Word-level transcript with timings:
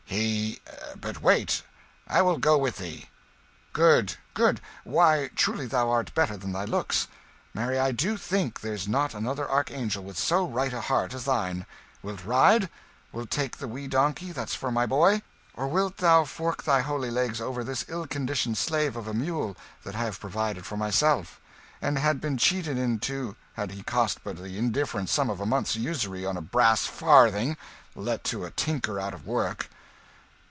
"He 0.07 0.59
but 0.99 1.21
wait; 1.21 1.63
I 2.05 2.21
will 2.21 2.37
go 2.37 2.57
with 2.57 2.77
thee." 2.77 3.09
"Good 3.73 4.17
good! 4.33 4.59
Why, 4.83 5.29
truly 5.35 5.65
thou 5.65 5.89
art 5.89 6.13
better 6.13 6.35
than 6.35 6.51
thy 6.51 6.65
looks. 6.65 7.07
Marry 7.53 7.79
I 7.79 7.93
do 7.93 8.11
not 8.11 8.19
think 8.21 8.59
there's 8.59 8.89
not 8.89 9.13
another 9.15 9.49
archangel 9.49 10.03
with 10.03 10.17
so 10.19 10.45
right 10.45 10.73
a 10.73 10.81
heart 10.81 11.13
as 11.13 11.23
thine. 11.23 11.65
Wilt 12.03 12.25
ride? 12.25 12.69
Wilt 13.13 13.31
take 13.31 13.57
the 13.57 13.67
wee 13.69 13.87
donkey 13.87 14.33
that's 14.33 14.53
for 14.53 14.69
my 14.69 14.85
boy, 14.85 15.21
or 15.55 15.67
wilt 15.69 15.97
thou 15.97 16.25
fork 16.25 16.63
thy 16.63 16.81
holy 16.81 17.09
legs 17.09 17.39
over 17.39 17.63
this 17.63 17.85
ill 17.87 18.05
conditioned 18.05 18.57
slave 18.57 18.97
of 18.97 19.07
a 19.07 19.13
mule 19.13 19.55
that 19.83 19.95
I 19.95 19.99
have 19.99 20.19
provided 20.19 20.65
for 20.65 20.75
myself? 20.75 21.39
and 21.81 21.97
had 21.97 22.19
been 22.19 22.37
cheated 22.37 22.77
in 22.77 22.99
too, 22.99 23.37
had 23.53 23.71
he 23.71 23.81
cost 23.81 24.23
but 24.25 24.35
the 24.37 24.57
indifferent 24.57 25.07
sum 25.09 25.29
of 25.29 25.39
a 25.39 25.45
month's 25.45 25.77
usury 25.77 26.25
on 26.25 26.35
a 26.35 26.41
brass 26.41 26.85
farthing 26.85 27.55
let 27.95 28.25
to 28.25 28.43
a 28.43 28.51
tinker 28.51 28.99
out 28.99 29.13
of 29.13 29.25
work." 29.25 29.69